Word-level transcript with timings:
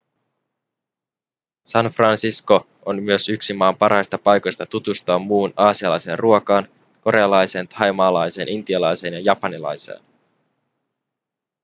san 1.65 1.85
francisco 1.91 2.67
on 2.85 3.03
myös 3.03 3.29
yksi 3.29 3.53
maan 3.53 3.75
parhaista 3.77 4.17
paikoista 4.17 4.65
tutustua 4.65 5.19
muuhun 5.19 5.53
aasialaiseen 5.57 6.19
ruokaan 6.19 6.67
korealaiseen 7.01 7.67
thaimaalaiseen 7.67 8.47
intialaiseen 8.49 9.13
ja 9.13 9.19
japanilaiseen 9.19 10.01